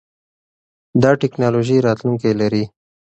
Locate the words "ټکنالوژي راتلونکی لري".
1.21-2.63